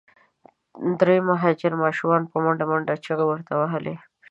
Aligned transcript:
درې 0.99 1.15
مهاجرو 1.29 1.81
ماشومانو 1.85 2.29
په 2.31 2.37
منډه 2.43 2.65
منډه 2.69 2.95
چیغي 3.05 3.25
ورته 3.27 3.51
وهلې. 3.55 3.95